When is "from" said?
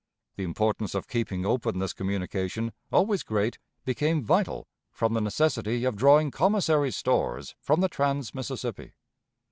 4.91-5.13, 7.59-7.81